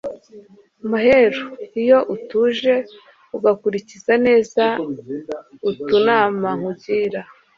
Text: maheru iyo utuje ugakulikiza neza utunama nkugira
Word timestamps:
maheru 0.91 1.45
iyo 1.81 1.99
utuje 2.13 2.73
ugakulikiza 3.35 4.13
neza 4.25 4.63
utunama 5.69 6.49
nkugira 6.59 7.21